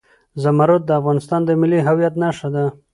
[0.43, 2.65] زمرد د افغانستان د ملي هویت نښه ده.